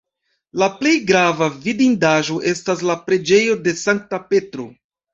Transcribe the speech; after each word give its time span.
La 0.61 0.69
plej 0.79 0.93
grava 1.11 1.51
vidindaĵo 1.67 2.39
estas 2.55 2.83
la 2.93 2.99
preĝejo 3.07 3.63
de 3.69 3.79
Sankta 3.87 4.25
Petro. 4.35 4.71